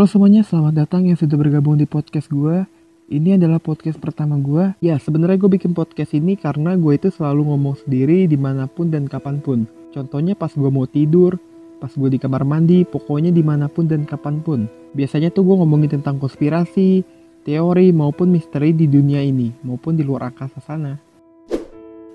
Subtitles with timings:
[0.00, 2.64] Halo semuanya, selamat datang yang sudah bergabung di podcast gue.
[3.12, 4.72] Ini adalah podcast pertama gue.
[4.80, 8.88] Ya, sebenarnya gue bikin podcast ini karena gue itu selalu ngomong sendiri di mana pun
[8.88, 9.68] dan kapan pun.
[9.92, 11.36] Contohnya pas gue mau tidur,
[11.84, 14.72] pas gue di kamar mandi, pokoknya di mana pun dan kapan pun.
[14.96, 17.04] Biasanya tuh gue ngomongin tentang konspirasi,
[17.44, 20.96] teori maupun misteri di dunia ini, maupun di luar angkasa sana.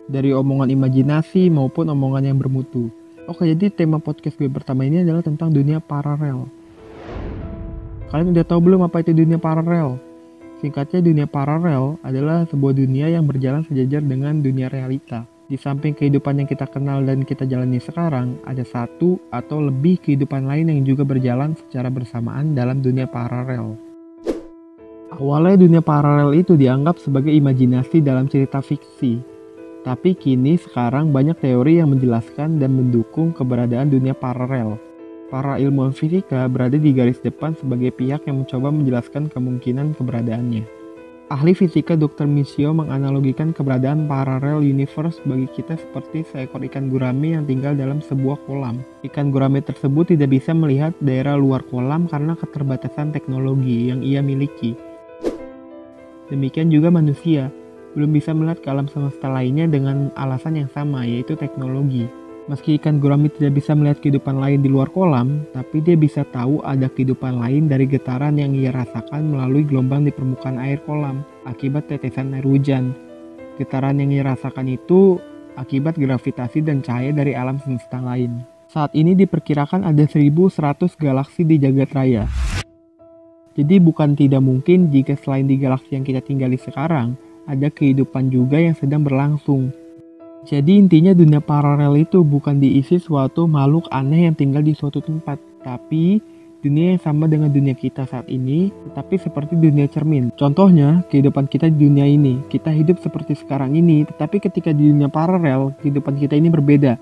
[0.10, 2.90] Dari omongan imajinasi maupun omongan yang bermutu.
[3.30, 6.65] Oke, jadi tema podcast gue pertama ini adalah tentang dunia paralel.
[8.16, 10.00] Kalian udah tahu belum apa itu dunia paralel?
[10.64, 15.28] Singkatnya dunia paralel adalah sebuah dunia yang berjalan sejajar dengan dunia realita.
[15.52, 20.48] Di samping kehidupan yang kita kenal dan kita jalani sekarang, ada satu atau lebih kehidupan
[20.48, 23.76] lain yang juga berjalan secara bersamaan dalam dunia paralel.
[25.12, 29.20] Awalnya dunia paralel itu dianggap sebagai imajinasi dalam cerita fiksi.
[29.84, 34.80] Tapi kini sekarang banyak teori yang menjelaskan dan mendukung keberadaan dunia paralel.
[35.36, 40.64] Para ilmuwan fisika berada di garis depan sebagai pihak yang mencoba menjelaskan kemungkinan keberadaannya.
[41.28, 42.24] Ahli fisika Dr.
[42.24, 48.48] Michio menganalogikan keberadaan parallel universe bagi kita seperti seekor ikan gurame yang tinggal dalam sebuah
[48.48, 48.80] kolam.
[49.04, 54.72] Ikan gurame tersebut tidak bisa melihat daerah luar kolam karena keterbatasan teknologi yang ia miliki.
[56.32, 57.52] Demikian juga manusia,
[57.92, 62.08] belum bisa melihat ke alam semesta lainnya dengan alasan yang sama, yaitu teknologi.
[62.46, 66.62] Meski ikan gurami tidak bisa melihat kehidupan lain di luar kolam, tapi dia bisa tahu
[66.62, 71.90] ada kehidupan lain dari getaran yang ia rasakan melalui gelombang di permukaan air kolam akibat
[71.90, 72.94] tetesan air hujan.
[73.58, 75.18] Getaran yang ia rasakan itu
[75.58, 78.46] akibat gravitasi dan cahaya dari alam semesta lain.
[78.70, 80.54] Saat ini diperkirakan ada 1100
[81.02, 82.30] galaksi di jagat raya.
[83.58, 87.18] Jadi bukan tidak mungkin jika selain di galaksi yang kita tinggali sekarang,
[87.50, 89.74] ada kehidupan juga yang sedang berlangsung.
[90.46, 95.42] Jadi intinya dunia paralel itu bukan diisi suatu makhluk aneh yang tinggal di suatu tempat,
[95.66, 96.22] tapi
[96.62, 100.30] dunia yang sama dengan dunia kita saat ini, tetapi seperti dunia cermin.
[100.38, 105.10] Contohnya, kehidupan kita di dunia ini, kita hidup seperti sekarang ini, tetapi ketika di dunia
[105.10, 106.94] paralel, kehidupan kita ini berbeda.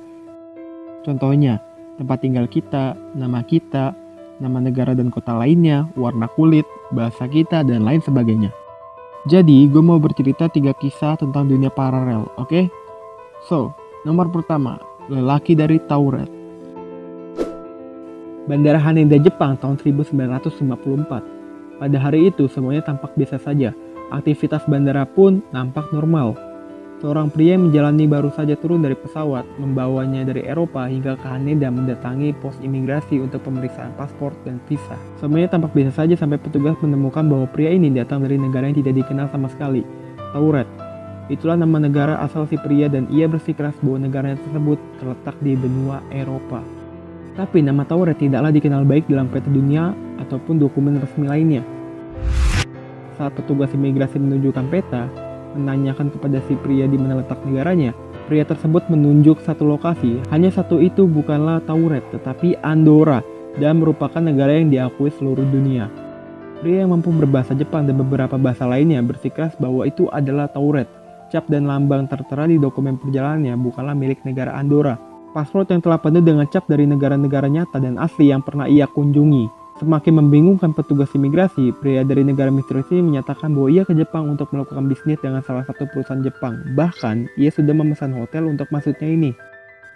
[1.04, 1.60] Contohnya,
[2.00, 3.92] tempat tinggal kita, nama kita,
[4.40, 6.64] nama negara dan kota lainnya, warna kulit,
[6.96, 8.56] bahasa kita, dan lain sebagainya.
[9.28, 12.48] Jadi, gue mau bercerita tiga kisah tentang dunia paralel, oke?
[12.48, 12.83] Okay?
[13.44, 13.76] So,
[14.08, 14.80] nomor pertama,
[15.12, 16.32] lelaki dari Tauret.
[18.48, 21.80] Bandara Haneda Jepang tahun 1954.
[21.80, 23.76] Pada hari itu semuanya tampak biasa saja.
[24.12, 26.36] Aktivitas bandara pun nampak normal.
[27.04, 31.68] Seorang pria yang menjalani baru saja turun dari pesawat, membawanya dari Eropa hingga ke Haneda
[31.68, 34.96] mendatangi pos imigrasi untuk pemeriksaan paspor dan visa.
[35.20, 39.04] Semuanya tampak biasa saja sampai petugas menemukan bahwa pria ini datang dari negara yang tidak
[39.04, 39.84] dikenal sama sekali,
[40.32, 40.68] Tauret,
[41.32, 46.04] Itulah nama negara asal si pria dan ia bersikeras bahwa negara tersebut terletak di benua
[46.12, 46.60] Eropa.
[47.40, 51.64] Tapi nama Tauret tidaklah dikenal baik dalam peta dunia ataupun dokumen resmi lainnya.
[53.16, 55.08] Saat petugas imigrasi menunjukkan peta,
[55.56, 57.96] menanyakan kepada si pria di mana letak negaranya,
[58.28, 60.20] pria tersebut menunjuk satu lokasi.
[60.28, 63.24] Hanya satu itu bukanlah Tauret, tetapi Andorra
[63.58, 65.88] dan merupakan negara yang diakui seluruh dunia.
[66.60, 70.88] Pria yang mampu berbahasa Jepang dan beberapa bahasa lainnya bersikeras bahwa itu adalah Tauret,
[71.34, 75.02] cap dan lambang tertera di dokumen perjalanannya bukanlah milik negara Andorra.
[75.34, 79.50] Paspor yang telah penuh dengan cap dari negara-negara nyata dan asli yang pernah ia kunjungi.
[79.82, 84.54] Semakin membingungkan petugas imigrasi, pria dari negara misterius ini menyatakan bahwa ia ke Jepang untuk
[84.54, 86.62] melakukan bisnis dengan salah satu perusahaan Jepang.
[86.78, 89.32] Bahkan, ia sudah memesan hotel untuk masuknya ini.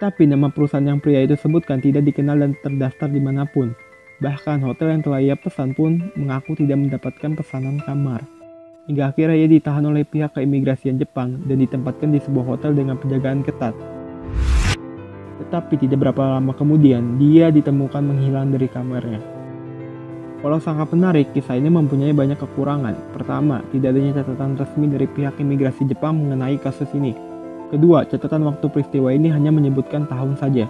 [0.02, 3.78] Tapi nama perusahaan yang pria itu sebutkan tidak dikenal dan terdaftar di mana pun.
[4.18, 8.26] Bahkan hotel yang telah ia pesan pun mengaku tidak mendapatkan pesanan kamar.
[8.88, 13.44] Hingga akhirnya ia ditahan oleh pihak keimigrasian Jepang dan ditempatkan di sebuah hotel dengan penjagaan
[13.44, 13.76] ketat.
[15.44, 19.20] Tetapi tidak berapa lama kemudian, dia ditemukan menghilang dari kamarnya.
[20.40, 22.96] Walau sangat menarik, kisah ini mempunyai banyak kekurangan.
[23.12, 27.12] Pertama, tidak adanya catatan resmi dari pihak imigrasi Jepang mengenai kasus ini.
[27.68, 30.64] Kedua, catatan waktu peristiwa ini hanya menyebutkan tahun saja.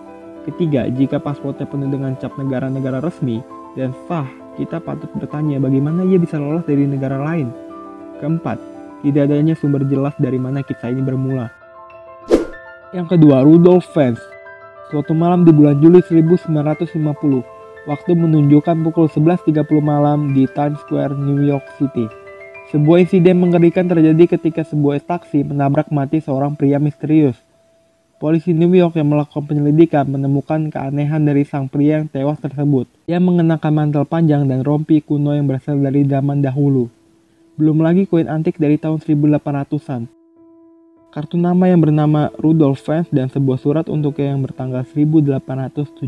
[0.50, 3.46] Ketiga, jika paspornya penuh dengan cap negara-negara resmi
[3.78, 4.26] dan sah,
[4.58, 7.67] kita patut bertanya bagaimana ia bisa lolos dari negara lain
[8.18, 8.58] Keempat,
[9.06, 11.54] tidak adanya sumber jelas dari mana kisah ini bermula.
[12.90, 14.18] Yang kedua, Rudolf Fans.
[14.90, 16.98] Suatu malam di bulan Juli 1950,
[17.86, 22.10] waktu menunjukkan pukul 11.30 malam di Times Square, New York City.
[22.74, 27.38] Sebuah insiden mengerikan terjadi ketika sebuah taksi menabrak mati seorang pria misterius.
[28.18, 32.90] Polisi New York yang melakukan penyelidikan menemukan keanehan dari sang pria yang tewas tersebut.
[33.06, 36.97] Ia mengenakan mantel panjang dan rompi kuno yang berasal dari zaman dahulu.
[37.58, 40.06] Belum lagi koin antik dari tahun 1800-an.
[41.10, 46.06] Kartu nama yang bernama Rudolf Fans dan sebuah surat untuk yang bertanggal 1876.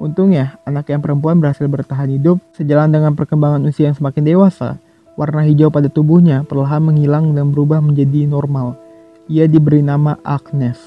[0.00, 4.80] Untungnya, anak yang perempuan berhasil bertahan hidup sejalan dengan perkembangan usia yang semakin dewasa.
[5.18, 8.78] Warna hijau pada tubuhnya perlahan menghilang dan berubah menjadi normal.
[9.26, 10.78] Ia diberi nama Agnes.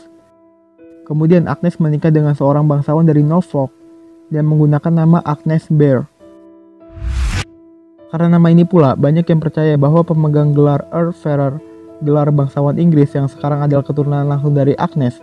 [1.03, 3.69] Kemudian Agnes menikah dengan seorang bangsawan dari Norfolk
[4.31, 6.07] dan menggunakan nama Agnes Bear.
[8.11, 11.63] Karena nama ini pula, banyak yang percaya bahwa pemegang gelar Earl Ferrer
[12.03, 15.15] gelar bangsawan Inggris yang sekarang adalah keturunan langsung dari Agnes.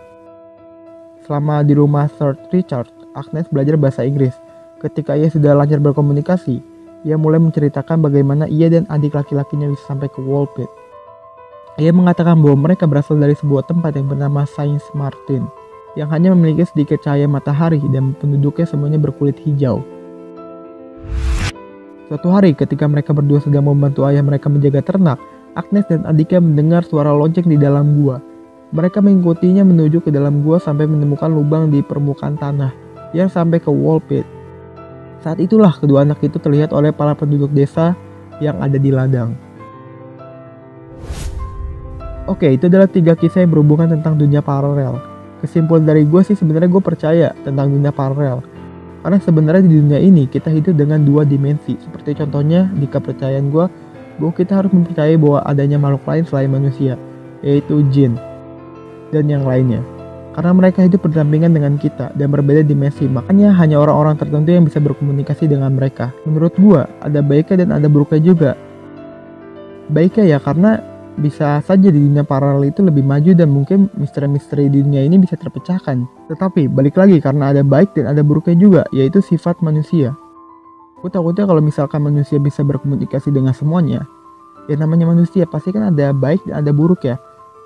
[1.21, 4.33] Selama di rumah Sir Richard, Agnes belajar bahasa Inggris.
[4.81, 6.65] Ketika ia sudah lancar berkomunikasi,
[7.05, 10.71] ia mulai menceritakan bagaimana ia dan adik laki-lakinya bisa sampai ke Walpit.
[11.77, 15.45] Ia mengatakan bahwa mereka berasal dari sebuah tempat yang bernama Saint Martin,
[15.93, 19.85] yang hanya memiliki sedikit cahaya matahari dan penduduknya semuanya berkulit hijau.
[22.09, 25.21] Suatu hari ketika mereka berdua sedang membantu ayah mereka menjaga ternak,
[25.53, 28.17] Agnes dan adiknya mendengar suara lonceng di dalam gua.
[28.73, 32.73] Mereka mengikutinya menuju ke dalam gua sampai menemukan lubang di permukaan tanah
[33.13, 34.25] yang sampai ke wall pit.
[35.21, 37.93] Saat itulah kedua anak itu terlihat oleh para penduduk desa
[38.41, 39.37] yang ada di ladang.
[42.25, 44.97] Oke, itu adalah tiga kisah yang berhubungan tentang dunia paralel.
[45.45, 48.41] Kesimpulan dari gue sih sebenarnya gue percaya tentang dunia paralel.
[48.99, 51.79] Karena sebenarnya di dunia ini kita hidup dengan dua dimensi.
[51.79, 53.65] Seperti contohnya di kepercayaan gue,
[54.19, 56.99] bahwa kita harus mempercayai bahwa adanya makhluk lain selain manusia,
[57.39, 58.19] yaitu jin
[59.15, 59.79] dan yang lainnya.
[60.35, 64.77] Karena mereka hidup berdampingan dengan kita dan berbeda dimensi, makanya hanya orang-orang tertentu yang bisa
[64.83, 66.11] berkomunikasi dengan mereka.
[66.27, 68.51] Menurut gua, ada baiknya dan ada buruknya juga.
[69.89, 70.85] Baiknya ya karena
[71.19, 75.35] bisa saja di dunia paralel itu lebih maju dan mungkin misteri-misteri di dunia ini bisa
[75.35, 76.07] terpecahkan.
[76.31, 80.15] Tetapi balik lagi karena ada baik dan ada buruknya juga, yaitu sifat manusia.
[80.99, 84.03] Gue takutnya kalau misalkan manusia bisa berkomunikasi dengan semuanya,
[84.71, 87.19] ya namanya manusia pasti kan ada baik dan ada buruk ya.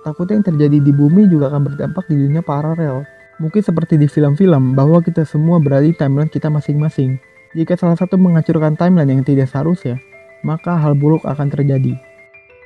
[0.04, 3.08] Takutnya yang terjadi di bumi juga akan berdampak di dunia paralel.
[3.42, 7.18] Mungkin seperti di film-film bahwa kita semua berada di timeline kita masing-masing.
[7.58, 9.98] Jika salah satu menghancurkan timeline yang tidak seharusnya,
[10.46, 12.13] maka hal buruk akan terjadi.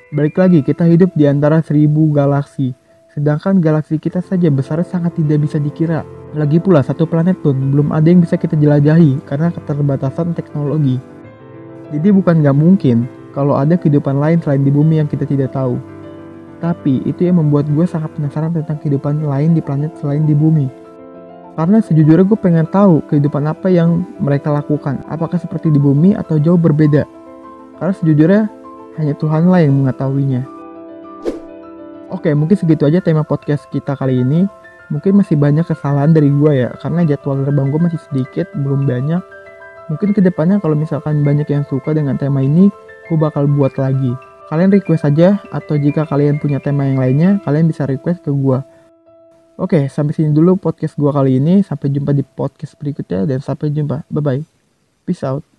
[0.07, 2.71] Balik lagi, kita hidup di antara seribu galaksi,
[3.11, 6.07] sedangkan galaksi kita saja besarnya sangat tidak bisa dikira.
[6.31, 10.95] Lagi pula satu planet pun belum ada yang bisa kita jelajahi karena keterbatasan teknologi.
[11.91, 13.03] Jadi bukan gak mungkin
[13.35, 15.75] kalau ada kehidupan lain selain di bumi yang kita tidak tahu.
[16.63, 20.71] Tapi itu yang membuat gue sangat penasaran tentang kehidupan lain di planet selain di bumi.
[21.59, 25.03] Karena sejujurnya gue pengen tahu kehidupan apa yang mereka lakukan.
[25.11, 27.03] Apakah seperti di bumi atau jauh berbeda.
[27.75, 28.56] Karena sejujurnya
[28.97, 30.43] hanya Tuhan lah yang mengetahuinya.
[32.09, 34.49] Oke, mungkin segitu aja tema podcast kita kali ini.
[34.87, 39.19] Mungkin masih banyak kesalahan dari gue ya karena jadwal terbang gue masih sedikit belum banyak.
[39.91, 42.71] Mungkin ke depannya kalau misalkan banyak yang suka dengan tema ini
[43.11, 44.15] gue bakal buat lagi.
[44.47, 48.59] Kalian request aja atau jika kalian punya tema yang lainnya kalian bisa request ke gue
[49.59, 51.59] oke sampai sini dulu podcast gue kali ini.
[51.67, 54.07] Sampai jumpa di podcast berikutnya dan sampai jumpa.
[54.07, 54.43] Bye bye
[55.07, 55.56] peace out